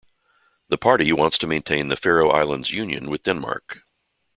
The 0.69 0.79
party 0.79 1.13
wants 1.13 1.37
to 1.37 1.45
maintain 1.45 1.89
the 1.89 1.95
Faroe 1.95 2.31
Islands 2.31 2.71
union 2.71 3.07
with 3.11 3.21
Denmark. 3.21 3.83